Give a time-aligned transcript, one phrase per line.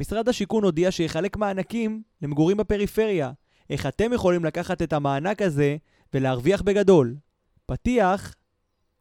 [0.00, 3.30] משרד השיכון הודיע שיחלק מענקים למגורים בפריפריה.
[3.70, 5.76] איך אתם יכולים לקחת את המענק הזה
[6.14, 7.14] ולהרוויח בגדול?
[7.66, 8.34] פתיח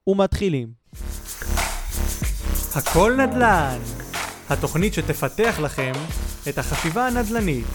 [0.07, 0.69] ומתחילים.
[2.75, 3.79] הכל נדל"ן,
[4.49, 5.91] התוכנית שתפתח לכם
[6.49, 7.65] את החשיבה הנדל"נית.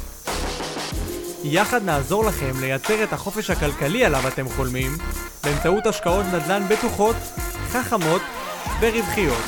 [1.45, 4.91] יחד נעזור לכם לייצר את החופש הכלכלי עליו אתם חולמים
[5.45, 7.17] באמצעות השקעות נדל"ן בטוחות,
[7.69, 8.23] חכמות
[8.81, 9.45] ורווחיות.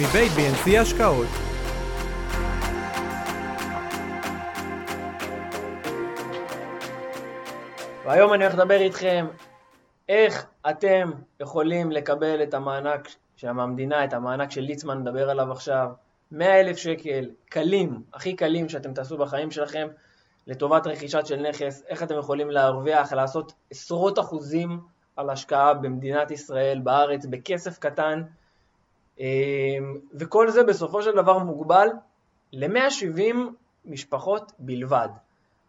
[0.00, 1.47] מבית BNC השקעות
[8.08, 9.26] והיום אני הולך לדבר איתכם
[10.08, 13.08] איך אתם יכולים לקבל את המענק
[13.42, 15.88] מהמדינה, את המענק של ליצמן מדבר עליו עכשיו,
[16.32, 19.88] 100 אלף שקל, קלים, הכי קלים שאתם תעשו בחיים שלכם,
[20.46, 24.80] לטובת רכישת של נכס, איך אתם יכולים להרוויח, לעשות עשרות אחוזים
[25.16, 28.22] על השקעה במדינת ישראל, בארץ, בכסף קטן,
[29.18, 29.24] אמ,
[30.14, 31.88] וכל זה בסופו של דבר מוגבל
[32.52, 33.36] ל-170
[33.84, 35.08] משפחות בלבד.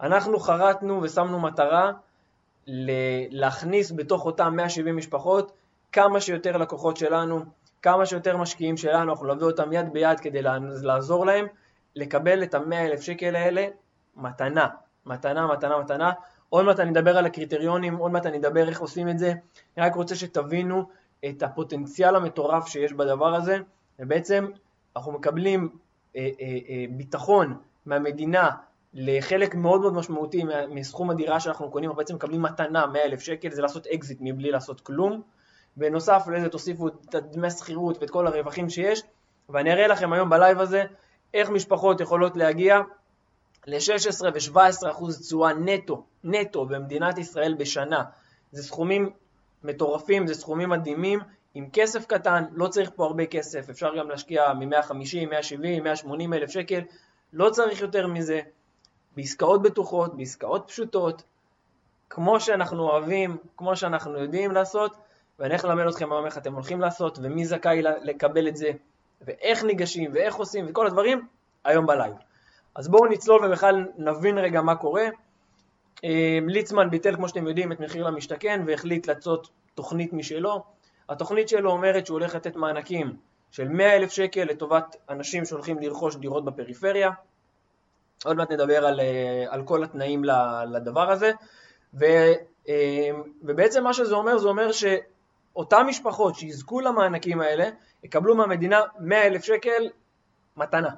[0.02, 1.92] אנחנו חרטנו ושמנו מטרה
[3.32, 5.52] להכניס בתוך אותם 170 משפחות
[5.92, 7.40] כמה שיותר לקוחות שלנו,
[7.82, 10.42] כמה שיותר משקיעים שלנו, אנחנו נביא אותם יד ביד כדי
[10.84, 11.46] לעזור להם
[11.96, 13.68] לקבל את המאה אלף שקל האלה
[14.16, 14.68] מתנה,
[15.06, 16.12] מתנה, מתנה, מתנה.
[16.50, 19.34] עוד מעט אני אדבר על הקריטריונים, עוד מעט אני אדבר איך עושים את זה.
[19.78, 20.90] אני רק רוצה שתבינו
[21.30, 23.58] את הפוטנציאל המטורף שיש בדבר הזה,
[24.00, 24.48] ובעצם
[24.96, 25.70] אנחנו מקבלים
[26.16, 28.50] אה, אה, אה, ביטחון מהמדינה
[28.94, 33.52] לחלק מאוד מאוד משמעותי מסכום הדירה שאנחנו קונים, אנחנו בעצם מקבלים מתנה 100 אלף שקל,
[33.52, 35.22] זה לעשות אקזיט מבלי לעשות כלום.
[35.78, 39.02] בנוסף לזה תוסיפו את דמי השכירות ואת כל הרווחים שיש,
[39.50, 40.84] ואני אראה לכם היום בלייב הזה
[41.34, 42.80] איך משפחות יכולות להגיע
[43.68, 48.04] ל-16 ו-17 אחוז תשואה נטו, נטו במדינת ישראל בשנה.
[48.52, 49.10] זה סכומים
[49.64, 51.20] מטורפים, זה סכומים מדהימים,
[51.54, 56.50] עם כסף קטן, לא צריך פה הרבה כסף, אפשר גם להשקיע מ-150, 170, 180 אלף
[56.50, 56.82] שקל,
[57.34, 58.42] לא צריך יותר מזה.
[59.20, 61.24] בעסקאות בטוחות, בעסקאות פשוטות,
[62.10, 64.96] כמו שאנחנו אוהבים, כמו שאנחנו יודעים לעשות,
[65.40, 68.72] ואני הולך ללמד אתכם היום איך אתם הולכים לעשות, ומי זכאי לקבל את זה,
[69.22, 71.28] ואיך ניגשים, ואיך עושים, וכל הדברים,
[71.64, 72.14] היום בלייב.
[72.76, 75.08] אז בואו נצלול ובכלל נבין רגע מה קורה.
[76.04, 80.64] אה, ליצמן ביטל, כמו שאתם יודעים, את מחיר למשתכן, והחליט לעשות תוכנית משלו.
[81.10, 83.16] התוכנית שלו אומרת שהוא הולך לתת מענקים
[83.52, 87.10] של 100 אלף שקל לטובת אנשים שהולכים לרכוש דירות בפריפריה.
[88.26, 90.24] עוד מעט נדבר על, אה, על כל התנאים
[90.72, 91.32] לדבר הזה.
[91.94, 92.06] ו,
[92.70, 93.10] אה,
[93.44, 97.70] ובעצם מה שזה אומר, זה אומר שאותן משפחות שיזכו למענקים האלה,
[98.04, 99.90] יקבלו מהמדינה 100 אלף שקל
[100.58, 100.90] מתנה.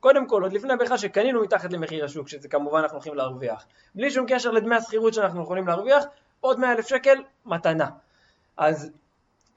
[0.00, 3.66] קודם כל, עוד לפני בכלל שקנינו מתחת למחיר השוק, שזה כמובן אנחנו הולכים להרוויח.
[3.94, 6.04] בלי שום קשר לדמי השכירות שאנחנו יכולים להרוויח,
[6.40, 7.88] עוד 100 אלף שקל מתנה.
[8.56, 8.90] אז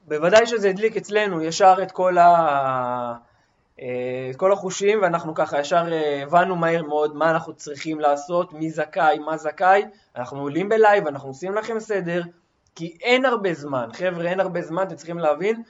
[0.08, 3.27] בוודאי שזה הדליק אצלנו ישר את כל ה...
[3.82, 8.54] אה, את כל החושים ואנחנו ככה ישר אה, הבנו מהר מאוד מה אנחנו צריכים לעשות,
[8.54, 12.22] מי זכאי, מה זכאי, אנחנו עולים בלייב, אנחנו עושים לכם סדר,
[12.76, 15.64] כי אין הרבה זמן, חבר'ה אין הרבה זמן, אתם צריכים להבין,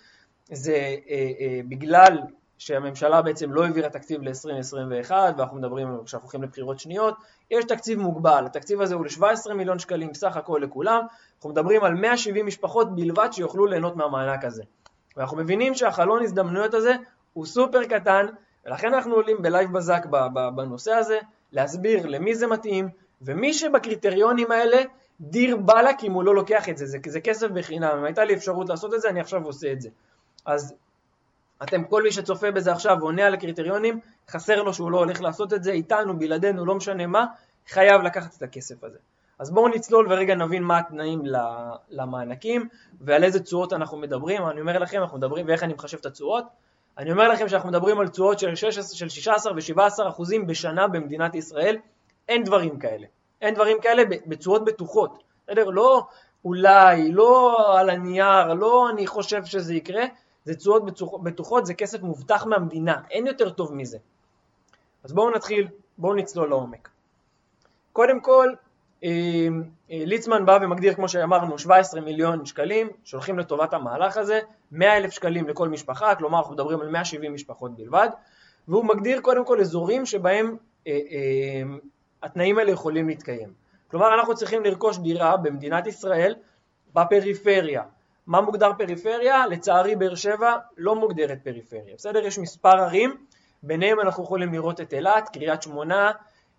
[0.51, 0.73] זה
[1.09, 2.18] אה, אה, בגלל
[2.57, 7.16] שהממשלה בעצם לא העבירה תקציב ל-2021 ואנחנו מדברים שאנחנו הולכים לבחירות שניות,
[7.51, 11.01] יש תקציב מוגבל, התקציב הזה הוא ל-17 מיליון שקלים בסך הכל לכולם,
[11.35, 14.63] אנחנו מדברים על 170 משפחות בלבד שיוכלו ליהנות מהמענק הזה.
[15.18, 16.95] ואנחנו מבינים שהחלון הזדמנויות הזה
[17.38, 18.25] הוא סופר קטן,
[18.66, 20.06] ולכן אנחנו עולים בלייב בזק
[20.56, 21.20] בנושא הזה,
[21.52, 22.90] להסביר למי זה מתאים,
[23.22, 24.78] ומי שבקריטריונים האלה,
[25.22, 28.34] דיר באלק אם הוא לא לוקח את זה, זה, זה כסף בחינם, אם הייתה לי
[28.34, 29.90] אפשרות לעשות את זה, אני עכשיו עושה את זה.
[30.46, 30.74] אז
[31.64, 34.00] אתם, כל מי שצופה בזה עכשיו ועונה על הקריטריונים,
[34.30, 37.25] חסר לו שהוא לא הולך לעשות את זה, איתנו, בלעדינו, לא משנה מה,
[37.68, 38.98] חייב לקחת את הכסף הזה.
[39.40, 41.22] אז בואו נצלול ורגע נבין מה התנאים
[41.90, 42.68] למענקים
[43.02, 44.48] ועל איזה תשואות אנחנו מדברים.
[44.48, 46.46] אני אומר לכם, אנחנו מדברים ואיך אני מחשב את התשואות.
[46.97, 51.35] אני אומר לכם שאנחנו מדברים על תשואות של, 16, של 16 ו-17 אחוזים בשנה במדינת
[51.35, 51.78] ישראל,
[52.28, 53.08] אין דברים כאלה.
[53.41, 55.24] אין דברים כאלה בתשואות בטוחות.
[55.47, 55.66] בסדר?
[55.66, 56.07] לא
[56.46, 60.03] אולי, לא על הנייר, לא אני חושב שזה יקרה,
[60.44, 60.84] זה תשואות
[61.24, 63.97] בטוחות, זה כסף מובטח מהמדינה, אין יותר טוב מזה.
[65.03, 65.68] אז בואו נתחיל,
[65.98, 66.89] בואו נצלול לעומק.
[67.94, 68.54] קודם כל,
[69.04, 69.10] אה,
[69.92, 74.39] אה, ליצמן בא ומגדיר, כמו שאמרנו, 17 מיליון שקלים שהולכים לטובת המהלך הזה,
[74.72, 78.10] 100 אלף שקלים לכל משפחה, כלומר אנחנו מדברים על 170 משפחות בלבד,
[78.68, 81.78] והוא מגדיר קודם כל אזורים שבהם אה, אה,
[82.24, 83.54] התנאים האלה יכולים להתקיים.
[83.88, 86.36] כלומר אנחנו צריכים לרכוש דירה במדינת ישראל
[86.94, 87.84] בפריפריה.
[88.28, 89.48] מה מוגדר פריפריה?
[89.48, 92.25] לצערי באר שבע לא מוגדרת פריפריה, בסדר?
[92.25, 93.18] יש מספר ערים,
[93.63, 96.12] ביניהם אנחנו יכולים לראות את אילת, קריית שמונה,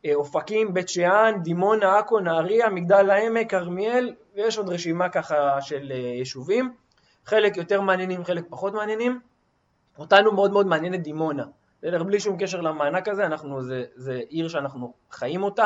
[0.04, 5.92] אה, אופקים, בית שאן, דימונה, עכו, נהריה, מגדל העמק, כרמיאל, ויש עוד רשימה ככה של
[5.94, 6.72] אה, יישובים,
[7.28, 9.20] חלק יותר מעניינים, חלק פחות מעניינים.
[9.98, 11.44] אותנו מאוד מאוד מעניינת דימונה,
[11.78, 12.02] בסדר?
[12.02, 15.64] בלי שום קשר למענק הזה, אנחנו, זה, זה עיר שאנחנו חיים אותה,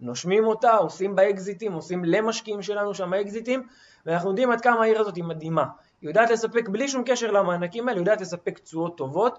[0.00, 3.66] נושמים אותה, עושים בה אקזיטים, עושים למשקיעים שלנו שם אקזיטים,
[4.06, 5.64] ואנחנו יודעים עד כמה העיר הזאת היא מדהימה.
[6.00, 9.38] היא יודעת לספק, בלי שום קשר למענקים האלה, היא יודעת לספק תשואות טובות,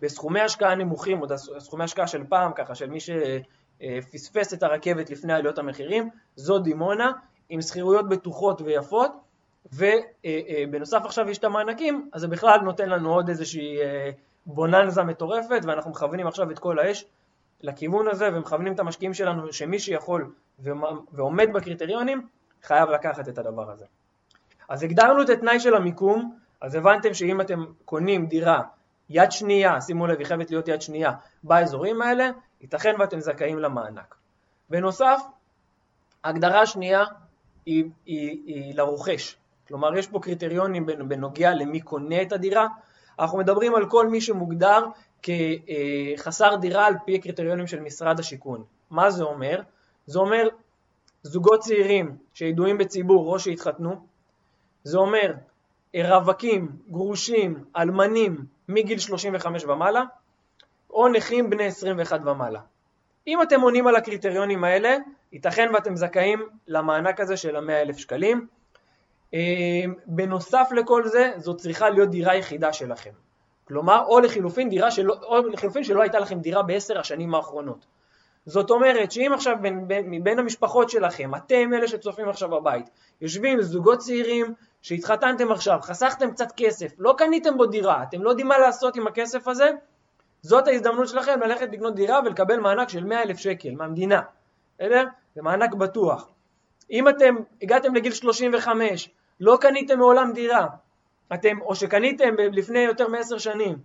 [0.00, 5.32] בסכומי השקעה נמוכים, עוד סכומי השקעה של פעם, ככה, של מי שפספס את הרכבת לפני
[5.32, 7.12] עליות המחירים, זו דימונה,
[7.48, 9.25] עם שכירויות בטוחות ויפות,
[9.72, 14.10] ובנוסף עכשיו יש את המענקים, אז זה בכלל נותן לנו עוד איזושהי אה,
[14.46, 17.04] בוננזה מטורפת, ואנחנו מכוונים עכשיו את כל האש
[17.60, 20.32] לכיוון הזה, ומכוונים את המשקיעים שלנו שמי שיכול
[21.12, 22.26] ועומד בקריטריונים,
[22.62, 23.84] חייב לקחת את הדבר הזה.
[24.68, 28.62] אז הגדרנו את התנאי של המיקום, אז הבנתם שאם אתם קונים דירה
[29.08, 32.30] יד שנייה, שימו לב, היא חייבת להיות יד שנייה, באזורים האלה,
[32.60, 34.14] ייתכן ואתם זכאים למענק.
[34.70, 35.20] בנוסף,
[36.24, 37.04] ההגדרה השנייה
[37.66, 39.36] היא, היא, היא לרוכש,
[39.68, 42.66] כלומר יש פה קריטריונים בנוגע למי קונה את הדירה,
[43.18, 44.84] אנחנו מדברים על כל מי שמוגדר
[45.22, 48.64] כחסר דירה על פי הקריטריונים של משרד השיכון.
[48.90, 49.60] מה זה אומר?
[50.06, 50.48] זה אומר
[51.22, 54.06] זוגות צעירים שידועים בציבור או שהתחתנו,
[54.84, 55.32] זה אומר
[55.94, 60.02] רווקים, גרושים, אלמנים מגיל 35 ומעלה,
[60.90, 62.60] או נכים בני 21 ומעלה.
[63.26, 64.96] אם אתם עונים על הקריטריונים האלה,
[65.32, 68.46] ייתכן ואתם זכאים למענק הזה של ה-100,000 שקלים.
[69.32, 73.10] אמ, בנוסף לכל זה, זו צריכה להיות דירה יחידה שלכם.
[73.68, 77.86] כלומר, או לחילופין, דירה שלא, או לחילופין שלא הייתה לכם דירה בעשר השנים האחרונות.
[78.46, 82.90] זאת אומרת שאם עכשיו בין, בין, מבין המשפחות שלכם, אתם אלה שצופים עכשיו בבית,
[83.20, 88.48] יושבים זוגות צעירים שהתחתנתם עכשיו, חסכתם קצת כסף, לא קניתם בו דירה, אתם לא יודעים
[88.48, 89.70] מה לעשות עם הכסף הזה,
[90.42, 94.22] זאת ההזדמנות שלכם ללכת לקנות דירה ולקבל מענק של 100 אלף שקל מהמדינה,
[94.78, 95.04] בסדר?
[95.34, 96.28] זה מענק בטוח.
[96.90, 99.10] אם אתם הגעתם לגיל 35,
[99.40, 100.66] לא קניתם מעולם דירה,
[101.34, 103.78] אתם, או שקניתם לפני יותר מעשר שנים,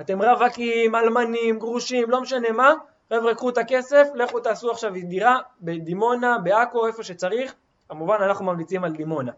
[0.00, 2.74] אתם רווקים, אלמנים, גרושים, לא משנה מה,
[3.08, 7.54] חבר'ה קחו את הכסף, לכו תעשו עכשיו דירה בדימונה, בעכו, איפה שצריך,
[7.88, 9.32] כמובן אנחנו ממליצים על דימונה.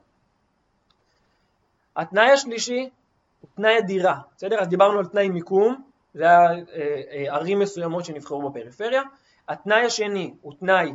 [1.96, 2.90] התנאי השלישי
[3.40, 4.60] הוא תנאי הדירה, בסדר?
[4.60, 5.82] אז דיברנו על תנאי מיקום,
[6.14, 6.56] זה היה אה,
[7.10, 9.02] אה, ערים מסוימות שנבחרו בפריפריה.
[9.48, 10.92] התנאי השני הוא תנאי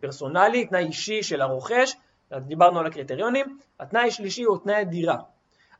[0.00, 1.96] פרסונלי, תנאי אישי של הרוכש,
[2.32, 3.58] דיברנו על הקריטריונים.
[3.80, 5.16] התנאי השלישי הוא תנאי הדירה.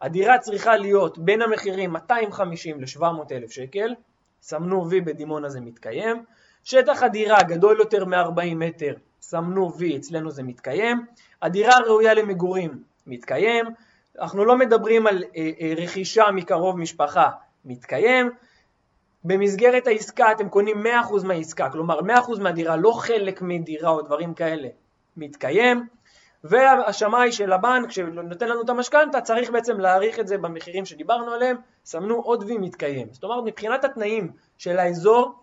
[0.02, 3.94] הדירה צריכה להיות בין המחירים 250 ל-700 אלף שקל,
[4.42, 6.24] סמנו וי בדימונה זה מתקיים.
[6.64, 11.06] שטח הדירה גדול יותר מ-40 מטר, סמנו וי, אצלנו זה מתקיים.
[11.42, 13.66] הדירה ראויה למגורים, מתקיים.
[14.20, 17.30] אנחנו לא מדברים על אה, אה, רכישה מקרוב משפחה,
[17.64, 18.30] מתקיים.
[19.24, 24.68] במסגרת העסקה אתם קונים 100% מהעסקה, כלומר 100% מהדירה, לא חלק מדירה או דברים כאלה,
[25.16, 25.86] מתקיים.
[26.44, 31.56] והשמאי של הבנק שנותן לנו את המשכנתה צריך בעצם להעריך את זה במחירים שדיברנו עליהם,
[31.84, 33.08] סמנו עוד וי מתקיים.
[33.12, 35.34] זאת אומרת מבחינת התנאים של האזור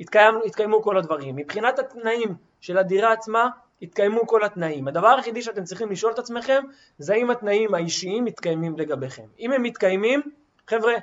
[0.00, 3.48] התקיימו, התקיימו כל הדברים, מבחינת התנאים של הדירה עצמה
[3.82, 4.88] התקיימו כל התנאים.
[4.88, 6.64] הדבר היחידי שאתם צריכים לשאול את עצמכם
[6.98, 9.26] זה האם התנאים האישיים מתקיימים לגביכם.
[9.38, 10.22] אם הם מתקיימים,
[10.66, 10.94] חבר'ה,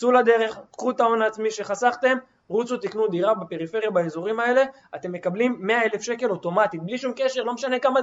[0.00, 2.18] צאו לדרך, קחו את ההון העצמי שחסכתם,
[2.48, 4.64] רוצו תקנו דירה בפריפריה באזורים האלה,
[4.94, 8.00] אתם מקבלים 100 אלף שקל אוטומטית, בלי שום קשר, לא משנה כמה,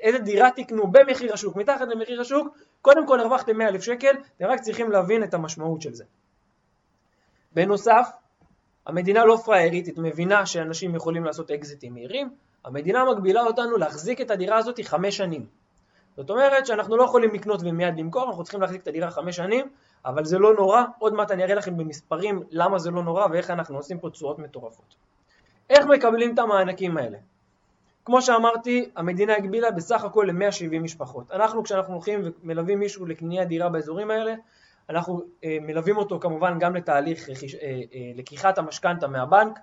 [0.00, 2.48] איזה דירה תקנו במחיר השוק, מתחת למחיר השוק,
[2.82, 6.04] קודם כל הרווחתם 100 אלף שקל, אתם רק צריכים להבין את המשמעות של זה.
[7.52, 8.08] בנוסף,
[8.86, 12.30] המדינה לא פראיירית, היא מבינה שאנשים יכולים לעשות אקזיטים מהירים,
[12.64, 15.46] המדינה מגבילה אותנו להחזיק את הדירה הזאת חמש שנים.
[16.16, 19.66] זאת אומרת שאנחנו לא יכולים לקנות ומיד למכור, אנחנו צריכים להחזיק את הדירה חמש שנים,
[20.04, 23.50] אבל זה לא נורא, עוד מעט אני אראה לכם במספרים למה זה לא נורא ואיך
[23.50, 24.94] אנחנו עושים פה תשואות מטורפות.
[25.70, 27.18] איך מקבלים את המענקים האלה?
[28.04, 31.30] כמו שאמרתי, המדינה הגבילה בסך הכל ל-170 משפחות.
[31.32, 34.34] אנחנו כשאנחנו הולכים ומלווים מישהו לקניית דירה באזורים האלה,
[34.90, 39.58] אנחנו אה, מלווים אותו כמובן גם לתהליך אה, אה, לקיחת המשכנתה מהבנק,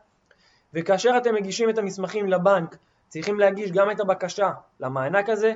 [0.73, 2.77] וכאשר אתם מגישים את המסמכים לבנק,
[3.07, 5.53] צריכים להגיש גם את הבקשה למענק הזה,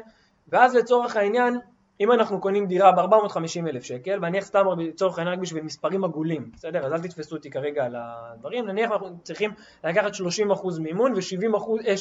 [0.48, 1.60] ואז לצורך העניין
[2.02, 6.52] אם אנחנו קונים דירה ב-450 אלף שקל, ואני סתם לצורך העניין רק בשביל מספרים עגולים,
[6.54, 6.86] בסדר?
[6.86, 9.52] אז אל תתפסו אותי כרגע על הדברים, נניח אנחנו צריכים
[9.84, 11.96] לקחת 30% מימון ו-30% אה,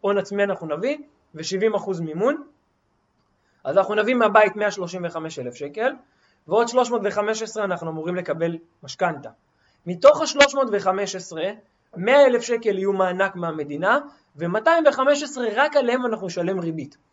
[0.00, 0.98] הון עצמי אנחנו נביא
[1.34, 2.42] ו-70% מימון,
[3.64, 5.92] אז אנחנו נביא מהבית 135 אלף שקל,
[6.48, 9.30] ועוד 315 אנחנו אמורים לקבל משכנתה.
[9.86, 11.36] מתוך ה-315,
[11.96, 13.98] 100 אלף שקל יהיו מענק מהמדינה,
[14.36, 17.09] ו-215 רק עליהם אנחנו נשלם ריבית.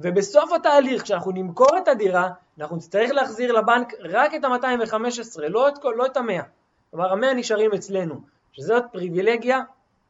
[0.00, 5.74] ובסוף התהליך, כשאנחנו נמכור את הדירה, אנחנו נצטרך להחזיר לבנק רק את ה-215, לא את,
[5.96, 6.42] לא את ה-100.
[6.90, 8.20] כלומר, ה-100 נשארים אצלנו,
[8.52, 9.60] שזאת פריבילגיה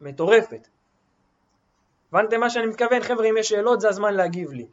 [0.00, 0.68] מטורפת.
[2.12, 3.02] הבנתם מה שאני מתכוון?
[3.02, 4.66] חבר'ה, אם יש שאלות, זה הזמן להגיב לי.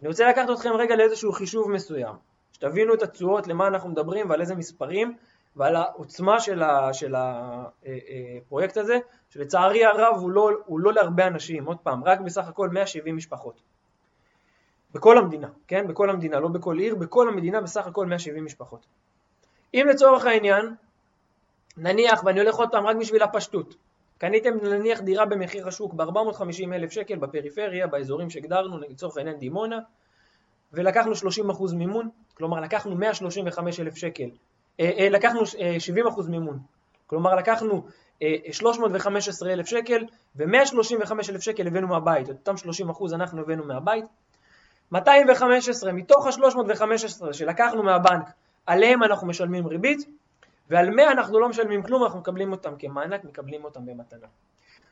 [0.00, 2.14] אני רוצה לקחת אתכם רגע לאיזשהו חישוב מסוים,
[2.52, 5.16] שתבינו את התשואות, למה אנחנו מדברים ועל איזה מספרים,
[5.56, 8.98] ועל העוצמה של, של הפרויקט הזה,
[9.30, 13.62] שלצערי הרב הוא לא, הוא לא להרבה אנשים, עוד פעם, רק בסך הכל 170 משפחות.
[14.94, 15.88] בכל המדינה, כן?
[15.88, 18.86] בכל המדינה, לא בכל עיר, בכל המדינה בסך הכל 170 משפחות.
[19.74, 20.74] אם לצורך העניין,
[21.76, 23.74] נניח, ואני הולך עוד פעם רק בשביל הפשטות,
[24.18, 29.78] קניתם נניח דירה במחיר השוק ב-450 אלף שקל בפריפריה, באזורים שהגדרנו, לצורך העניין דימונה,
[30.72, 34.30] ולקחנו 30% מימון, כלומר לקחנו 135 אלף שקל,
[34.80, 35.76] אה, אה, לקחנו אה,
[36.16, 36.58] 70% מימון,
[37.06, 37.82] כלומר לקחנו
[38.52, 40.04] 315 אה, אלף שקל
[40.36, 42.54] ו-135 אלף שקל הבאנו מהבית, את אותם
[42.90, 44.04] 30% אנחנו הבאנו מהבית,
[44.92, 48.30] 215 מתוך ה-315 שלקחנו מהבנק,
[48.66, 49.98] עליהם אנחנו משלמים ריבית,
[50.70, 54.26] ועל 100 אנחנו לא משלמים כלום, אנחנו מקבלים אותם כמענק, מקבלים אותם במתנה.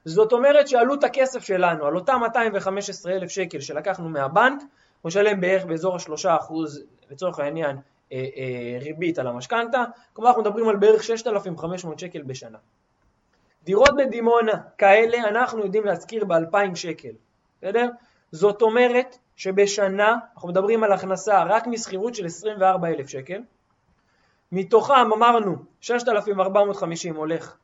[0.04, 5.64] זאת אומרת שעלות הכסף שלנו, על אותם 215 אלף שקל שלקחנו מהבנק, הוא משלם בערך
[5.64, 6.52] באזור ה-3%
[7.10, 7.76] לצורך העניין
[8.12, 12.58] אה, אה, ריבית על המשכנתה, כלומר אנחנו מדברים על בערך 6,500 שקל בשנה.
[13.64, 17.12] דירות בדימונה כאלה אנחנו יודעים להשכיר ב-2,000 שקל,
[17.58, 17.88] בסדר?
[18.32, 23.42] זאת אומרת שבשנה אנחנו מדברים על הכנסה רק משכירות של 24,000 שקל,
[24.52, 27.56] מתוכם אמרנו 6,450 הולך,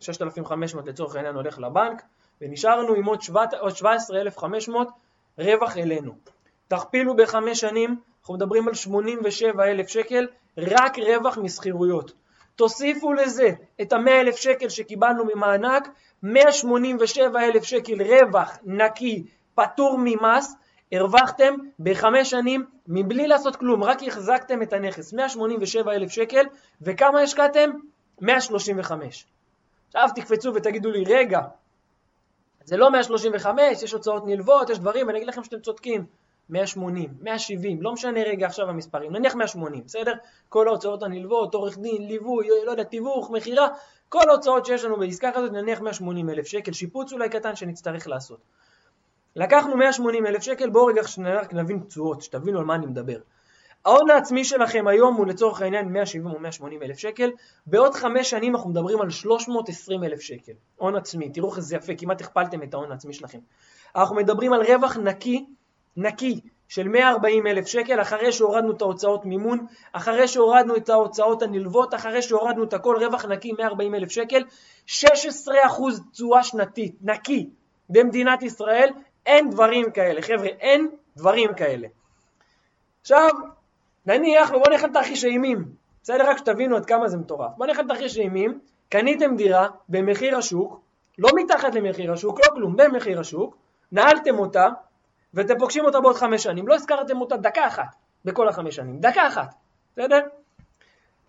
[0.00, 2.02] 6,500 לצורך העניין הולך לבנק,
[2.40, 3.20] ונשארנו עם עוד
[3.76, 4.88] 17,500
[5.38, 6.12] רווח אלינו.
[6.68, 10.26] תכפילו בחמש שנים, אנחנו מדברים על 87,000 שקל
[10.58, 12.12] רק רווח משכירויות.
[12.56, 15.88] תוסיפו לזה את ה-100,000 שקל שקיבלנו ממענק,
[16.22, 20.56] 187,000 שקל רווח נקי פטור ממס,
[20.92, 26.44] הרווחתם בחמש שנים מבלי לעשות כלום, רק החזקתם את הנכס, 187 אלף שקל,
[26.82, 27.70] וכמה השקעתם?
[28.20, 29.26] 135.
[29.86, 31.40] עכשיו תקפצו ותגידו לי, רגע,
[32.64, 36.06] זה לא 135, יש הוצאות נלוות, יש דברים, ואני אגיד לכם שאתם צודקים.
[36.50, 40.12] 180, 170, לא משנה רגע עכשיו המספרים, נניח 180, בסדר?
[40.48, 43.68] כל ההוצאות הנלוות, עורך דין, ליווי, לא יודע, תיווך, מכירה,
[44.08, 48.40] כל ההוצאות שיש לנו בעסקה כזאת, נניח 180 אלף שקל, שיפוץ אולי קטן שנצטרך לעשות.
[49.36, 51.02] לקחנו 180 אלף שקל, בואו רגע
[51.52, 53.18] נבין תשואות, שתבינו על מה אני מדבר.
[53.84, 57.30] ההון העצמי שלכם היום הוא לצורך העניין 170 או 180 אלף שקל,
[57.66, 61.92] בעוד חמש שנים אנחנו מדברים על 320 אלף שקל, הון עצמי, תראו איך זה יפה,
[61.98, 63.38] כמעט הכפלתם את ההון העצמי שלכם.
[63.96, 65.46] אנחנו מדברים על רווח נקי,
[65.96, 71.94] נקי, של 140 אלף שקל, אחרי שהורדנו את ההוצאות מימון, אחרי שהורדנו את ההוצאות הנלוות,
[71.94, 74.42] אחרי שהורדנו את הכל, רווח נקי 140 אלף שקל,
[74.86, 74.90] 16%
[76.12, 77.50] תשואה שנתית, נקי,
[77.88, 78.90] במדינת ישראל,
[79.26, 81.88] אין דברים כאלה, חבר'ה, אין דברים כאלה.
[83.00, 83.30] עכשיו,
[84.06, 85.64] נניח, ובואו נלך לתרחיש אימים,
[86.02, 86.30] בסדר?
[86.30, 87.50] רק שתבינו עד כמה זה מטורף.
[87.56, 90.80] בואו נלך לתרחיש אימים, קניתם דירה במחיר השוק,
[91.18, 93.56] לא מתחת למחיר השוק, לא כלום, במחיר השוק,
[93.92, 94.68] נעלתם אותה,
[95.34, 99.26] ואתם פוגשים אותה בעוד חמש שנים, לא הזכרתם אותה דקה אחת בכל החמש שנים, דקה
[99.26, 99.54] אחת,
[99.92, 100.20] בסדר?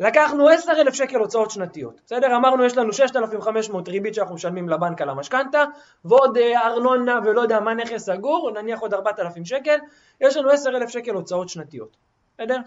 [0.01, 2.36] לקחנו 10,000 שקל הוצאות שנתיות, בסדר?
[2.36, 5.63] אמרנו יש לנו 6,500 ריבית שאנחנו משלמים לבנק על המשכנתה,
[6.05, 9.77] ועוד אה, ארנונה ולא יודע מה נכס סגור, נניח עוד 4,000 שקל,
[10.22, 11.98] יש לנו 10,000 שקל הוצאות שנתיות,
[12.34, 12.58] בסדר?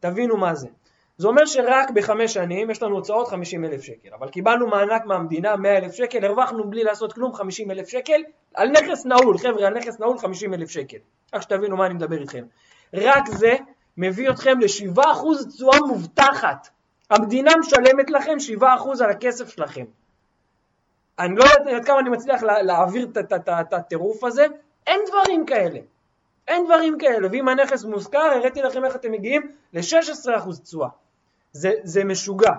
[0.00, 0.68] תבינו מה זה.
[1.16, 5.92] זה אומר שרק בחמש שנים יש לנו הוצאות 50,000 שקל, אבל קיבלנו מענק מהמדינה 100,000
[5.92, 8.22] שקל, הרווחנו בלי לעשות כלום 50,000 שקל
[8.54, 10.98] על נכס נעול, חבר'ה, על נכס נעול 50,000 שקל.
[11.34, 12.44] רק שתבינו מה אני מדבר איתכם.
[12.94, 13.54] רק זה
[13.96, 16.73] מביא אתכם ל-7% תשואה מובטחת.
[17.10, 18.64] המדינה משלמת לכם 7%
[19.04, 19.84] על הכסף שלכם.
[21.18, 24.46] אני לא יודעת עד כמה אני מצליח להעביר את הטירוף הזה,
[24.86, 25.80] אין דברים כאלה.
[26.48, 30.88] אין דברים כאלה, ואם הנכס מושכר, הראיתי לכם איך אתם מגיעים ל-16% תשואה.
[31.52, 32.52] זה, זה משוגע.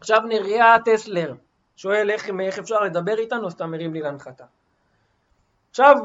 [0.00, 1.34] עכשיו נריה טסלר
[1.76, 4.44] שואל איך, איך אפשר לדבר איתנו, סתם מרים לי להנחתה.
[5.70, 5.96] עכשיו,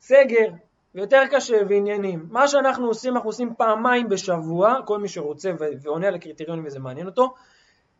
[0.00, 0.48] סגר,
[0.94, 2.26] ויותר קשה ועניינים.
[2.30, 7.06] מה שאנחנו עושים, אנחנו עושים פעמיים בשבוע, כל מי שרוצה ועונה על הקריטריונים וזה מעניין
[7.06, 7.34] אותו,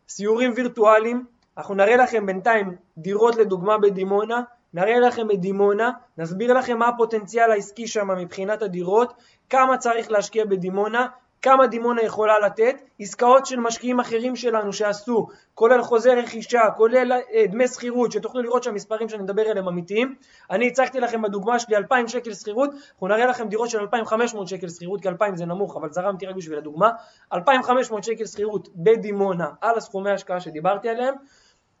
[0.07, 1.25] סיורים וירטואליים,
[1.57, 4.41] אנחנו נראה לכם בינתיים דירות לדוגמה בדימונה,
[4.73, 9.13] נראה לכם את דימונה, נסביר לכם מה הפוטנציאל העסקי שם מבחינת הדירות,
[9.49, 11.07] כמה צריך להשקיע בדימונה,
[11.45, 17.47] כמה דימונה יכולה לתת, עסקאות של משקיעים אחרים שלנו שעשו, כולל חוזה רכישה, כולל אה,
[17.47, 20.15] דמי שכירות, שתוכלו לראות שהמספרים שאני מדבר עליהם אמיתיים.
[20.51, 24.69] אני הצגתי לכם בדוגמה שלי 2,000 שקל שכירות, אנחנו נראה לכם דירות של 2,500 שקל
[24.69, 26.89] שכירות, כי 2,000 זה נמוך, אבל זרמתי רק בשביל הדוגמה.
[27.33, 31.13] 2,500 שקל שכירות בדימונה על הסכומי ההשקעה שדיברתי עליהם,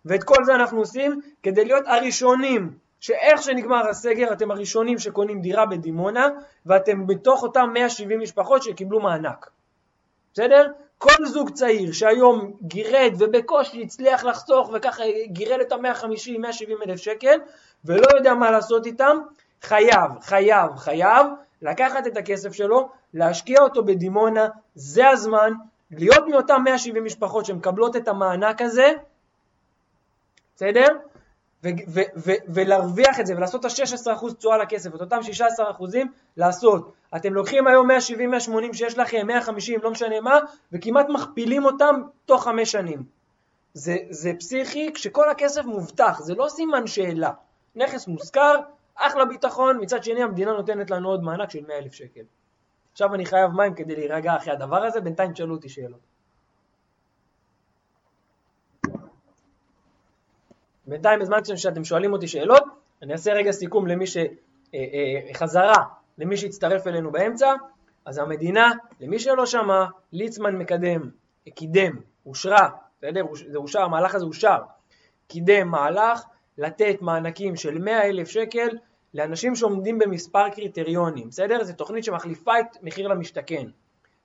[0.05, 5.65] ואת כל זה אנחנו עושים כדי להיות הראשונים שאיך שנגמר הסגר אתם הראשונים שקונים דירה
[5.65, 6.27] בדימונה
[6.65, 9.49] ואתם בתוך אותם 170 משפחות שקיבלו מענק.
[10.33, 10.67] בסדר?
[10.97, 17.39] כל זוג צעיר שהיום גירד ובקושי הצליח לחסוך וככה גירד את ה-150-170 אלף שקל
[17.85, 19.17] ולא יודע מה לעשות איתם,
[19.61, 21.27] חייב, חייב, חייב
[21.61, 25.53] לקחת את הכסף שלו, להשקיע אותו בדימונה, זה הזמן,
[25.91, 28.93] להיות מאותם 170 משפחות שמקבלות את המענק הזה,
[30.55, 30.87] בסדר?
[32.47, 35.19] ולהרוויח את זה ולעשות את ה-16% תשואה לכסף, את אותם
[35.79, 35.95] 16%
[36.37, 36.93] לעשות.
[37.15, 40.39] אתם לוקחים היום 170-180 שיש לכם, 150, לא משנה מה,
[40.71, 43.03] וכמעט מכפילים אותם תוך חמש שנים.
[43.73, 47.31] זה, זה פסיכי כשכל הכסף מובטח, זה לא סימן שאלה.
[47.75, 48.55] נכס מושכר,
[48.95, 52.21] אחלה ביטחון, מצד שני המדינה נותנת לנו עוד מענק של 100,000 שקל.
[52.91, 56.14] עכשיו אני חייב מים כדי להירגע אחרי הדבר הזה, בינתיים תשאלו אותי שאלות.
[60.87, 62.63] בינתיים בזמן שאתם שואלים אותי שאלות,
[63.01, 64.17] אני אעשה רגע סיכום למי ש...
[64.17, 64.25] אה,
[64.73, 65.83] אה, חזרה
[66.17, 67.53] למי שהצטרף אלינו באמצע,
[68.05, 71.09] אז המדינה, למי שלא שמע, ליצמן מקדם,
[71.55, 71.91] קידם,
[72.25, 73.25] אושרה, בסדר?
[73.47, 74.57] זה אושר, המהלך הזה אושר,
[75.27, 76.23] קידם מהלך
[76.57, 78.69] לתת מענקים של 100 אלף שקל
[79.13, 81.63] לאנשים שעומדים במספר קריטריונים, בסדר?
[81.63, 83.67] זו תוכנית שמחליפה את מחיר למשתכן.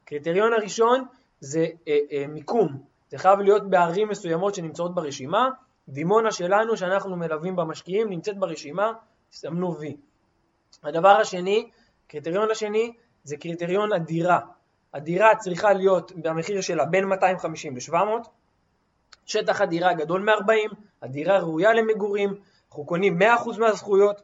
[0.05, 1.05] קריטריון הראשון
[1.40, 5.49] זה אה, אה, מיקום, זה חייב להיות בערים מסוימות שנמצאות ברשימה,
[5.90, 8.92] דימונה שלנו שאנחנו מלווים במשקיעים נמצאת ברשימה,
[9.32, 9.97] סמנו וי.
[10.82, 11.70] הדבר השני,
[12.06, 12.92] קריטריון השני
[13.25, 14.38] זה קריטריון הדירה.
[14.94, 18.28] הדירה צריכה להיות במחיר שלה בין 250 ל-700,
[19.26, 22.35] שטח הדירה גדול מ-40, הדירה ראויה למגורים,
[22.68, 24.23] אנחנו קונים 100% מהזכויות,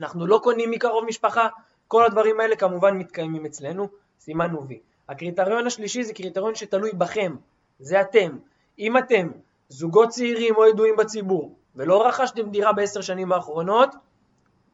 [0.00, 1.48] אנחנו לא קונים מקרוב משפחה,
[1.88, 3.88] כל הדברים האלה כמובן מתקיימים אצלנו,
[4.20, 4.80] סימנו וי.
[5.08, 7.36] הקריטריון השלישי זה קריטריון שתלוי בכם,
[7.78, 8.38] זה אתם.
[8.78, 9.30] אם אתם
[9.74, 13.94] זוגות צעירים או ידועים בציבור ולא רכשתם דירה בעשר שנים האחרונות,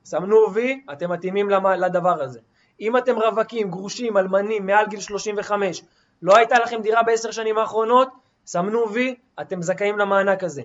[0.04, 2.40] סמנו וי, אתם מתאימים לדבר הזה.
[2.80, 5.83] אם אתם רווקים, גרושים, אלמנים, מעל גיל 35,
[6.23, 8.09] לא הייתה לכם דירה בעשר שנים האחרונות,
[8.47, 10.62] סמנו וי, אתם זכאים למענק הזה.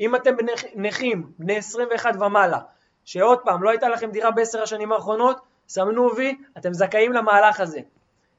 [0.00, 0.34] אם אתם
[0.74, 2.58] נכים, בני 21 ומעלה,
[3.04, 7.80] שעוד פעם, לא הייתה לכם דירה בעשר השנים האחרונות, סמנו וי, אתם זכאים למהלך הזה.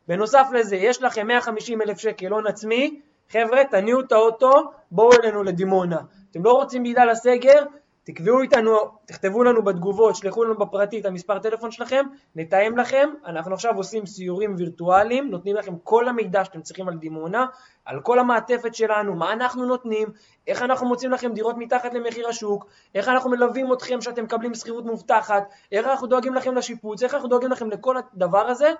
[0.07, 3.01] בנוסף לזה, יש לכם 150 אלף שקל הון עצמי,
[3.31, 4.51] חבר'ה, תניעו את האוטו,
[4.91, 5.97] בואו אלינו לדימונה.
[6.31, 7.63] אתם לא רוצים בגלל הסגר,
[8.03, 13.53] תקבעו איתנו, תכתבו לנו בתגובות, שלחו לנו בפרטי את המספר טלפון שלכם, נתאם לכם, אנחנו
[13.53, 17.45] עכשיו עושים סיורים וירטואליים, נותנים לכם כל המידע שאתם צריכים על דימונה,
[17.85, 20.07] על כל המעטפת שלנו, מה אנחנו נותנים,
[20.47, 24.85] איך אנחנו מוצאים לכם דירות מתחת למחיר השוק, איך אנחנו מלווים אתכם שאתם מקבלים שכירות
[24.85, 28.73] מובטחת, איך אנחנו דואגים לכם לשיפוץ, איך אנחנו דואגים לכם לכל הדבר הזה,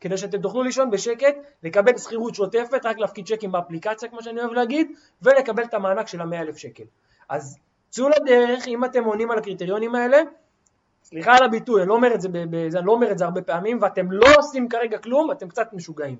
[0.00, 4.52] כדי שאתם תוכלו לישון בשקט, לקבל שכירות שוטפת, רק להפקיד צ'קים באפליקציה כמו שאני אוהב
[4.52, 6.84] להגיד, ולקבל את המענק של ה-100,000 שקל.
[7.28, 7.58] אז
[7.90, 10.18] צאו לדרך אם אתם עונים על הקריטריונים האלה,
[11.04, 13.42] סליחה על הביטוי, אני לא אומר את זה, בזה, אני לא אומר את זה הרבה
[13.42, 16.16] פעמים, ואתם לא עושים כרגע כלום, אתם קצת משוגעים,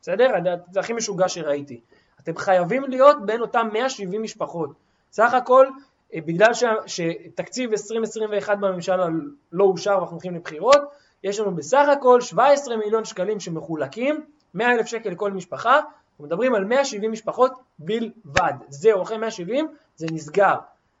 [0.00, 0.30] בסדר?
[0.70, 1.80] זה הכי משוגע שראיתי.
[2.20, 4.70] אתם חייבים להיות בין אותם 170 משפחות.
[5.12, 5.66] סך הכל,
[6.14, 9.06] אה, בגלל ש, שתקציב 2021 בממשלה
[9.52, 10.80] לא אושר ואנחנו הולכים לבחירות,
[11.24, 15.80] יש לנו בסך הכל 17 מיליון שקלים שמחולקים, 100 אלף שקל לכל משפחה,
[16.10, 18.52] אנחנו מדברים על 170 משפחות בלבד.
[18.68, 20.54] זהו, אחרי 170 זה נסגר.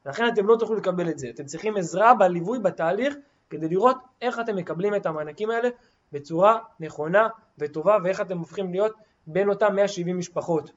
[0.06, 1.28] לכן אתם לא תוכלו לקבל את זה.
[1.34, 3.14] אתם צריכים עזרה בליווי, בתהליך,
[3.50, 5.68] כדי לראות איך אתם מקבלים את המענקים האלה
[6.12, 8.92] בצורה נכונה וטובה, ואיך אתם הופכים להיות
[9.26, 10.72] בין אותם 170 משפחות.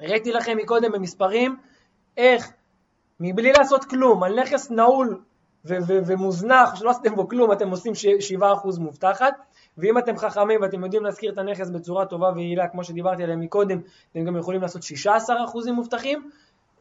[0.00, 1.56] הראיתי לכם מקודם במספרים
[2.16, 2.52] איך
[3.20, 5.20] מבלי לעשות כלום, על נכס נעול
[5.64, 7.92] ו- ו- ומוזנח, שלא עשיתם בו כלום, אתם עושים
[8.40, 9.34] 7% מובטחת,
[9.78, 13.80] ואם אתם חכמים ואתם יודעים להזכיר את הנכס בצורה טובה ויעילה, כמו שדיברתי עליהם מקודם,
[14.12, 16.30] אתם גם יכולים לעשות 16% מובטחים,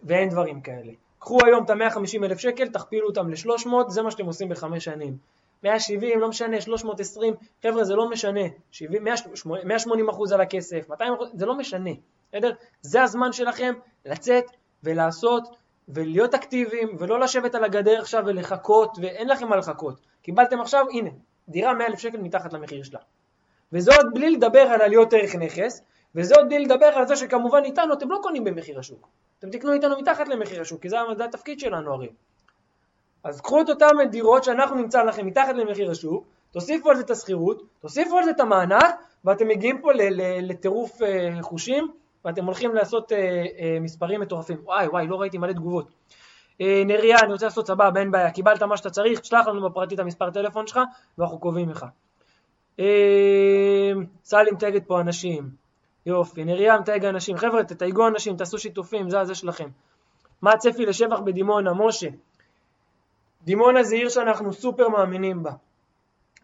[0.04, 0.92] ואין דברים כאלה.
[1.20, 5.18] קחו היום את ה-150 אלף שקל, תכפילו אותם ל-300, זה מה שאתם עושים בחמש שנים.
[5.63, 9.04] 170, לא משנה, 320, חבר'ה זה לא משנה, 70,
[9.65, 11.92] 180 אחוז על הכסף, 200 אחוז, זה לא משנה,
[12.32, 12.52] בסדר?
[12.82, 13.74] זה הזמן שלכם
[14.06, 14.46] לצאת
[14.84, 15.44] ולעשות
[15.89, 19.99] ולהיות אקטיביים ולא לשבת על הגדר עכשיו ולחכות ואין לכם מה לחכות.
[20.21, 21.10] קיבלתם עכשיו, הנה,
[21.49, 22.99] דירה 100 אלף שקל מתחת למחיר שלה.
[23.73, 25.82] וזה עוד בלי לדבר על עליות ערך נכס,
[26.15, 29.08] וזה עוד בלי לדבר על זה שכמובן איתנו אתם לא קונים במחיר השוק.
[29.39, 32.10] אתם תקנו איתנו מתחת למחיר השוק, כי זה, זה התפקיד שלנו הרי.
[33.23, 37.10] אז קחו את אותן דירות שאנחנו נמצא לכם מתחת למחיר השוק, תוסיפו על זה את
[37.10, 39.91] השכירות, תוסיפו על זה את המענק, ואתם מגיעים פה
[40.41, 41.91] לטירוף אה, חושים,
[42.25, 44.58] ואתם הולכים לעשות אה, אה, מספרים מטורפים.
[44.63, 45.91] וואי וואי, לא ראיתי מלא תגובות.
[46.86, 49.99] נריה, אני רוצה לעשות סבבה, אין בעיה, קיבלת מה שאתה צריך, תשלח לנו בפרטי את
[49.99, 50.79] המספר טלפון שלך,
[51.17, 51.86] ואנחנו קובעים לך.
[54.23, 55.49] סלים תגד פה אנשים.
[56.05, 57.38] יופי, נריה מתייג אנשים.
[57.38, 59.69] חבר'ה, תתייגו אנשים, תעשו שיתופים, זה הזה שלכם.
[60.41, 61.73] מה הצפי לשבח בדימונה?
[61.73, 62.08] משה.
[63.43, 65.51] דימונה זה עיר שאנחנו סופר מאמינים בה.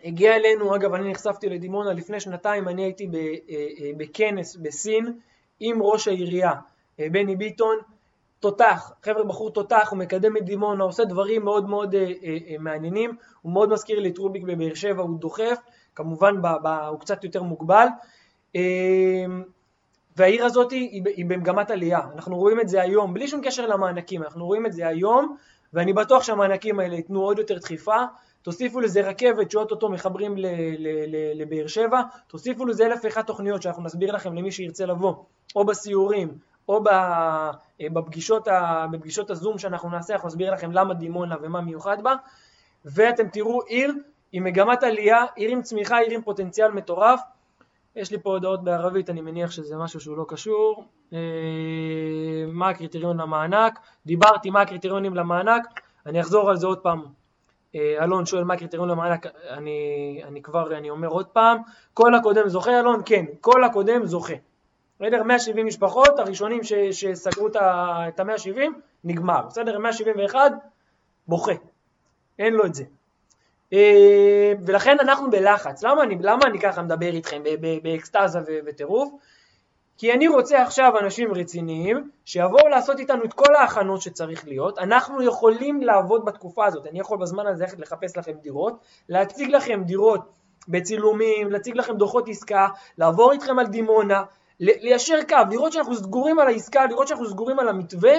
[0.04, 5.20] הגיע אלינו, אגב, אני נחשפתי לדימונה לפני שנתיים, אני הייתי אה, אה, בכנס בסין
[5.60, 6.52] עם ראש העירייה,
[7.00, 7.78] אה, בני ביטון,
[8.40, 11.96] תותח, חבר'ה, בחור תותח, הוא מקדם את דימונה, עושה דברים מאוד מאוד
[12.60, 15.58] מעניינים, הוא מאוד מזכיר לי את רוביק בבאר שבע, הוא דוחף,
[15.96, 17.88] כמובן ב, ב, הוא קצת יותר מוגבל.
[20.16, 22.00] והעיר הזאת היא, היא במגמת עלייה.
[22.16, 25.36] אנחנו רואים את זה היום, בלי שום קשר למענקים, אנחנו רואים את זה היום,
[25.74, 27.98] ואני בטוח שהמענקים האלה ייתנו עוד יותר דחיפה.
[28.42, 30.36] תוסיפו לזה רכבת שאו-טו-טו מחברים
[31.36, 35.14] לבאר שבע, תוסיפו לזה אלף ואחת תוכניות שאנחנו נסביר לכם למי שירצה לבוא,
[35.56, 36.38] או בסיורים,
[36.70, 36.84] או
[37.94, 38.48] בפגישות,
[38.92, 42.14] בפגישות הזום שאנחנו נעשה, אנחנו נסביר לכם למה דימונה ומה מיוחד בה,
[42.86, 43.94] ואתם תראו עיר
[44.32, 47.22] עם מגמת עלייה, עיר עם צמיחה, עיר עם פוטנציאל מטורף.
[47.96, 50.86] יש לי פה הודעות בערבית, אני מניח שזה משהו שהוא לא קשור.
[51.14, 51.20] אה,
[52.48, 53.80] מה הקריטריון למענק?
[54.06, 57.06] דיברתי מה הקריטריונים למענק, אני אחזור על זה עוד פעם.
[57.76, 61.58] אה, אלון שואל מה הקריטריון למענק, אני, אני כבר, אני אומר עוד פעם,
[61.94, 63.02] כל הקודם זוכה אלון?
[63.06, 64.34] כן, כל הקודם זוכה.
[65.00, 65.24] בסדר?
[65.24, 68.60] 170 משפחות, הראשונים ש, שסגרו את ה-170,
[69.04, 69.42] נגמר.
[69.48, 69.80] בסדר?
[69.80, 70.52] 171,
[71.28, 71.54] בוכה.
[72.40, 72.84] אין לו את זה.
[73.74, 75.84] אה, ולכן אנחנו בלחץ.
[75.84, 77.44] למה אני, למה אני ככה מדבר איתכם
[77.84, 79.14] באקסטזה וטירוף?
[79.98, 84.80] כי אני רוצה עכשיו אנשים רציניים שיבואו לעשות איתנו את כל ההכנות שצריך להיות.
[84.80, 86.88] אנחנו יכולים לעבוד בתקופה הזאת.
[86.88, 88.80] אני יכול בזמן הזה ללכת לחפש לכם דירות,
[89.10, 90.22] להציג לכם דירות
[90.68, 94.24] בצילומים, להציג לכם דוחות עסקה, לעבור איתכם על דימונה,
[94.60, 98.14] ליישר קו, לראות שאנחנו סגורים על העסקה, לראות שאנחנו סגורים על המתווה,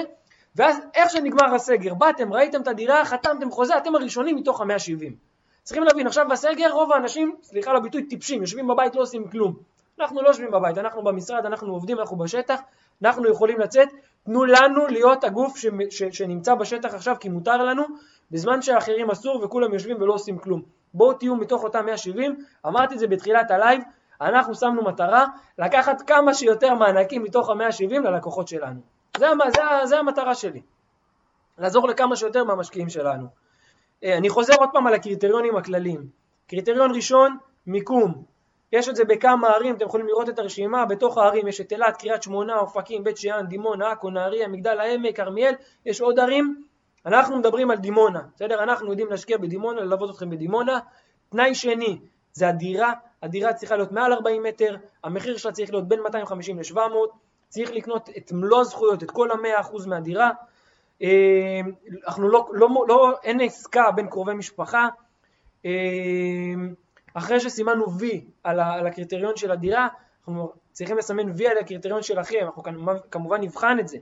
[0.55, 5.15] ואז איך שנגמר הסגר, באתם, ראיתם את הדירה, חתמתם חוזה, אתם הראשונים מתוך המאה שבעים.
[5.63, 9.53] צריכים להבין, עכשיו בסגר רוב האנשים, סליחה על הביטוי, טיפשים, יושבים בבית, לא עושים כלום.
[9.99, 12.59] אנחנו לא יושבים בבית, אנחנו במשרד, אנחנו עובדים, אנחנו בשטח,
[13.03, 13.87] אנחנו יכולים לצאת,
[14.23, 17.83] תנו לנו להיות הגוף ש, ש, שנמצא בשטח עכשיו כי מותר לנו,
[18.31, 20.61] בזמן שאחרים אסור וכולם יושבים ולא עושים כלום.
[20.93, 22.35] בואו תהיו מתוך אותם 170,
[22.67, 23.81] אמרתי את זה בתחילת הלייב,
[24.21, 25.25] אנחנו שמנו מטרה
[25.57, 28.79] לקחת כמה שיותר מענקים מתוך ה-170 ללקוחות שלנו.
[29.17, 30.61] זה, זה, זה המטרה שלי,
[31.57, 33.27] לעזור לכמה שיותר מהמשקיעים שלנו.
[34.03, 36.07] אה, אני חוזר עוד פעם על הקריטריונים הכלליים.
[36.47, 38.23] קריטריון ראשון, מיקום.
[38.71, 41.97] יש את זה בכמה ערים, אתם יכולים לראות את הרשימה, בתוך הערים יש את אילת,
[41.97, 46.63] קריית שמונה, אופקים, בית שאן, דימונה, עכו, נהריה, מגדל העמק, כרמיאל, יש עוד ערים,
[47.05, 48.63] אנחנו מדברים על דימונה, בסדר?
[48.63, 50.79] אנחנו יודעים להשקיע בדימונה, ללוות אתכם בדימונה.
[51.29, 51.99] תנאי שני,
[52.33, 56.77] זה הדירה, הדירה צריכה להיות מעל 40 מטר, המחיר שלה צריך להיות בין 250 ל-700,
[57.47, 60.31] צריך לקנות את מלוא הזכויות, את כל ה-100% מהדירה,
[61.01, 61.59] אה,
[62.07, 64.87] אנחנו לא, לא, לא, אין עסקה בין קרובי משפחה,
[65.65, 65.71] אה,
[67.13, 69.87] אחרי שסימנו וי על, על הקריטריון של הדירה,
[70.19, 72.63] אנחנו צריכים לסמן וי על הקריטריון שלכם, אנחנו
[73.11, 73.97] כמובן נבחן את זה.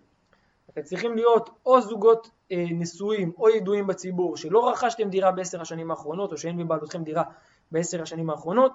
[0.70, 5.92] אתם צריכים להיות או זוגות אה, נשואים או ידועים בציבור שלא רכשתם דירה בעשר השנים
[5.92, 7.24] האחרונות או שאין בבעלותכם דירה
[7.72, 8.72] בעשר השנים האחרונות.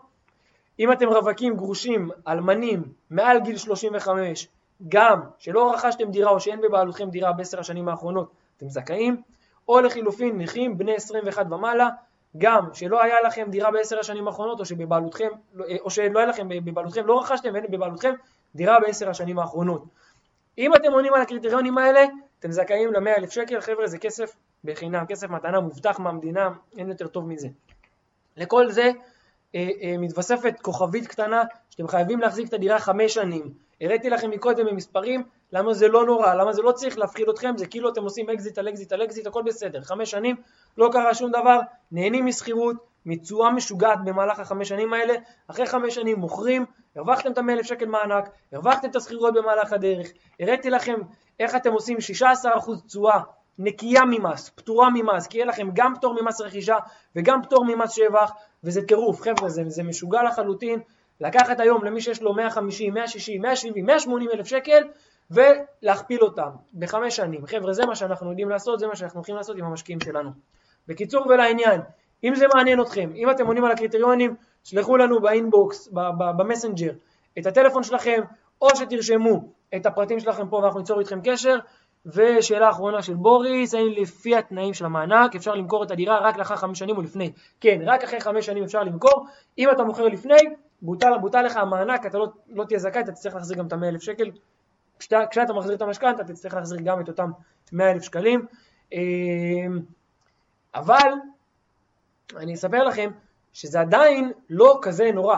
[0.80, 4.48] אם אתם רווקים, גרושים, אלמנים, מעל גיל 35,
[4.88, 9.22] גם שלא רכשתם דירה או שאין בבעלותכם דירה בעשר השנים האחרונות, אתם זכאים,
[9.68, 11.88] או לחילופין נכים בני 21 ומעלה,
[12.38, 15.28] גם שלא היה לכם דירה בעשר השנים האחרונות או שבבעלותכם,
[15.80, 18.14] או שלא היה לכם בבעלותכם, לא רכשתם ואין בבעלותכם
[18.54, 19.84] דירה בעשר השנים האחרונות.
[20.58, 22.04] אם אתם עונים על הקריטריונים האלה,
[22.38, 27.06] אתם זכאים ל-100 אלף שקל, חבר'ה זה כסף בחינם, כסף מתנה מובטח מהמדינה, אין יותר
[27.06, 27.48] טוב מזה.
[28.36, 28.90] לכל זה
[29.98, 33.52] מתווספת כוכבית קטנה שאתם חייבים להחזיק את הדירה חמש שנים.
[33.80, 37.66] הראיתי לכם מקודם במספרים למה זה לא נורא, למה זה לא צריך להפחיד אתכם, זה
[37.66, 39.82] כאילו אתם עושים אקזיט על אקזיט על אקזיט, הכל בסדר.
[39.82, 40.36] חמש שנים,
[40.78, 41.60] לא קרה שום דבר,
[41.92, 45.14] נהנים משכירות, מתשואה משוגעת במהלך החמש שנים האלה,
[45.48, 46.64] אחרי חמש שנים מוכרים,
[46.96, 50.06] הרווחתם את המאה אלף שקל מענק, הרווחתם את השכירות במהלך הדרך,
[50.40, 50.94] הראיתי לכם
[51.40, 52.00] איך אתם עושים 16%
[52.86, 53.20] תשואה
[53.58, 56.76] נקייה ממס, פטורה ממס, כי יהיה לכם גם פטור ממס רכישה
[57.16, 58.32] וגם פטור ממס שבח,
[58.64, 60.80] וזה טירוף, חבר'ה, זה, זה משוגע לחלוטין.
[61.20, 64.82] לקחת היום למי שיש לו 150, 160, 170, 180 אלף שקל
[65.30, 67.46] ולהכפיל אותם בחמש שנים.
[67.46, 70.30] חבר'ה, זה מה שאנחנו יודעים לעשות, זה מה שאנחנו הולכים לעשות עם המשקיעים שלנו.
[70.88, 71.80] בקיצור ולעניין,
[72.24, 75.88] אם זה מעניין אתכם, אם אתם עונים על הקריטריונים, שלחו לנו באינבוקס,
[76.36, 76.92] במסנג'ר,
[77.38, 78.20] את הטלפון שלכם,
[78.62, 81.58] או שתרשמו את הפרטים שלכם פה ואנחנו ניצור איתכם קשר.
[82.06, 86.56] ושאלה אחרונה של בוריס, האם לפי התנאים של המענק אפשר למכור את הדירה רק לאחר
[86.56, 87.32] חמש שנים או לפני?
[87.60, 89.26] כן, רק אחרי חמש שנים אפשר למכור,
[89.58, 90.38] אם אתה מוכר לפני,
[90.82, 93.88] בוטל, בוטל לך המענק, אתה לא, לא תהיה זכאי, אתה תצטרך להחזיר גם את המאה
[93.88, 94.30] אלף שקל,
[94.98, 97.30] כשאתה, כשאתה מחזיר את המשכנתה, אתה תצטרך להחזיר גם את אותם
[97.72, 98.46] מאה אלף שקלים,
[98.92, 99.80] אמ,
[100.74, 101.12] אבל
[102.36, 103.10] אני אספר לכם
[103.52, 105.36] שזה עדיין לא כזה נורא.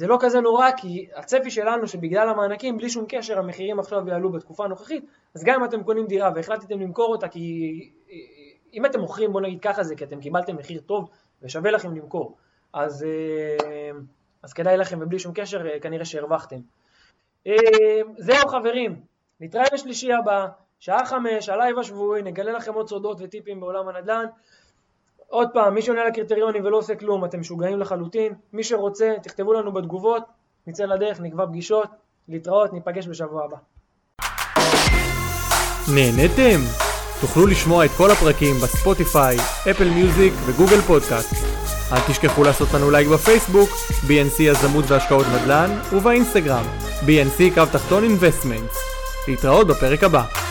[0.00, 4.32] זה לא כזה נורא כי הצפי שלנו שבגלל המענקים בלי שום קשר המחירים עכשיו יעלו
[4.32, 7.90] בתקופה הנוכחית אז גם אם אתם קונים דירה והחלטתם למכור אותה כי
[8.72, 11.10] אם אתם מוכרים בוא נגיד ככה זה כי אתם קיבלתם מחיר טוב
[11.42, 12.36] ושווה לכם למכור
[12.72, 13.90] אז, אה,
[14.42, 16.60] אז כדאי לכם ובלי שום קשר אה, כנראה שהרווחתם.
[17.46, 17.52] אה,
[18.18, 19.00] זהו חברים,
[19.40, 20.46] נתראה בשלישי הבא,
[20.78, 24.26] שעה חמש, הלייב השבועי, נגלה לכם עוד סודות וטיפים בעולם הנדל"ן.
[25.30, 28.34] עוד פעם, מי שעונה לקריטריונים ולא עושה כלום, אתם משוגעים לחלוטין.
[28.52, 30.22] מי שרוצה, תכתבו לנו בתגובות,
[30.66, 31.88] נצא לדרך, נקבע פגישות,
[32.28, 33.56] להתראות, ניפגש בשבוע הבא.
[35.94, 36.60] נהניתם?
[37.20, 39.36] תוכלו לשמוע את כל הפרקים בספוטיפיי,
[39.70, 41.34] אפל מיוזיק וגוגל פודקאסט.
[41.92, 43.68] אל תשכחו לעשות לנו לייק בפייסבוק,
[44.06, 46.64] BNC יזמות והשקעות נדל"ן, ובאינסטגרם,
[47.06, 48.78] BNC קו תחתון אינבסטמנטס.
[49.28, 50.49] להתראות בפרק הבא.